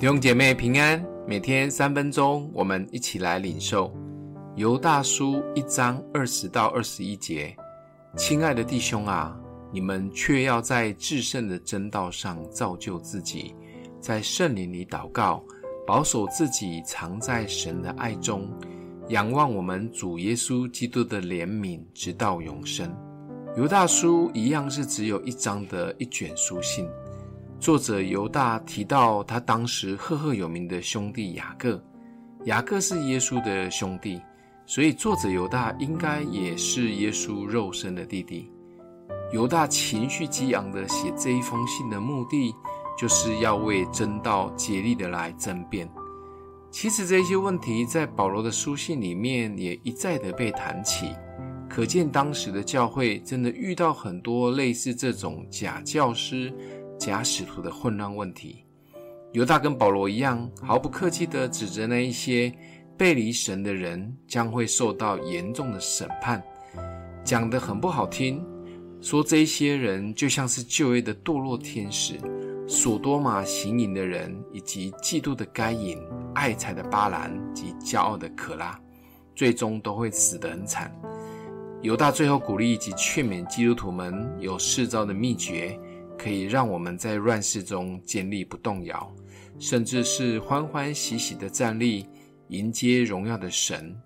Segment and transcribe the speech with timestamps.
[0.00, 3.94] 弟兄姐妹平安，每天三分钟，我们一起来领受
[4.56, 7.54] 犹大书一章二十到二十一节。
[8.16, 9.38] 亲爱的弟兄啊，
[9.70, 13.54] 你们却要在至圣的真道上造就自己，
[14.00, 15.44] 在圣灵里祷告，
[15.86, 18.50] 保守自己藏在神的爱中，
[19.08, 22.90] 仰望我们主耶稣基督的怜悯，直到永生。
[23.54, 26.88] 犹大书一样是只有一章的一卷书信。
[27.60, 31.78] 作者犹大提到他当时赫赫有名的兄弟雅各，
[32.46, 34.18] 雅各是耶稣的兄弟，
[34.64, 38.50] 所以作者犹大应该也是耶稣肉身的弟弟。
[39.30, 42.54] 犹大情绪激昂地写这一封信的目的，
[42.98, 45.86] 就是要为真道竭力地来争辩。
[46.70, 51.14] 其实这些问题在保罗的书信里面也一再地被谈起，
[51.68, 56.50] 可见当时的教会真的遇到很多类似这种假教师。
[57.00, 58.62] 假使徒的混乱问题，
[59.32, 62.52] 犹大跟保罗一样，毫不客气地指责那一些
[62.98, 66.42] 背离神的人将会受到严重的审判，
[67.24, 68.44] 讲得很不好听，
[69.00, 72.20] 说这些人就像是旧约的堕落天使，
[72.68, 75.98] 所多玛行淫的人，以及嫉妒的该隐、
[76.34, 78.78] 爱财的巴兰及骄傲的可拉，
[79.34, 80.94] 最终都会死得很惨。
[81.80, 85.80] 犹大最后鼓励以及劝勉基督徒们有释召的秘诀。
[86.22, 89.10] 可以让我们在乱世中坚立不动摇，
[89.58, 92.06] 甚至是欢欢喜喜的站立，
[92.48, 93.96] 迎接荣耀的神。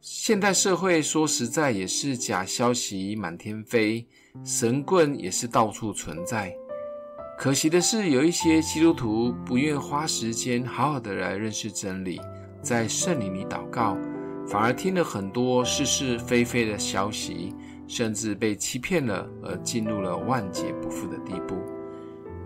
[0.00, 4.04] 现代社会说实在也是假消息满天飞，
[4.44, 6.52] 神棍也是到处存在。
[7.38, 12.20] 可惜的是，有一些基督徒不愿花时间好好的来认识真理，
[12.60, 13.96] 在圣灵里祷告，
[14.48, 17.54] 反而听了很多是是非非的消息。
[17.88, 21.56] 甚至被欺骗了，而进入了万劫不复的地步。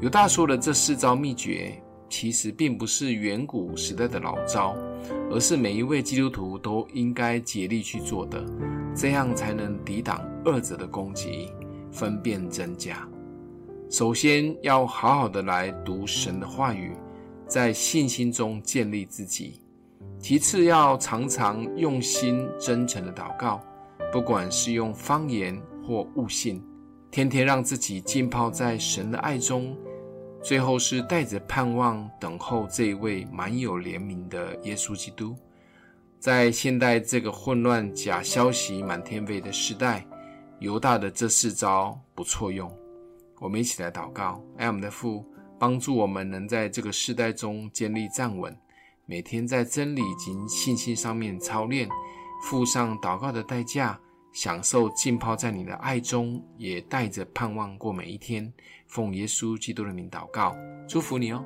[0.00, 4.74] 犹大说的这四招秘诀，其实并不是远古时代的老招，
[5.30, 8.44] 而是每一位基督徒都应该竭力去做的，
[8.94, 11.50] 这样才能抵挡恶者的攻击，
[11.90, 13.08] 分辨真假。
[13.90, 16.92] 首先要好好的来读神的话语，
[17.46, 19.60] 在信心中建立自己；
[20.18, 23.60] 其次要常常用心真诚的祷告。
[24.12, 26.62] 不管是用方言或悟性，
[27.10, 29.74] 天天让自己浸泡在神的爱中，
[30.42, 35.34] 最后是带着盼望等候这一位满有怜悯的耶稣基督。
[36.20, 40.06] 在现代这个混乱、假消息满天飞的时代，
[40.60, 42.70] 犹大的这四招不错用。
[43.40, 45.24] 我们一起来祷告：爱我们的父，
[45.58, 48.54] 帮助我们能在这个时代中建立站稳，
[49.06, 51.88] 每天在真理及信心上面操练。
[52.42, 53.98] 付上祷告的代价，
[54.32, 58.52] 享受浸泡在你的爱中，也带着盼望过每一天。
[58.88, 60.54] 奉耶稣基督的名祷告，
[60.86, 61.42] 祝福你哦。